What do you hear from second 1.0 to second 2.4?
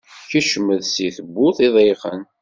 tebburt iḍeyqen.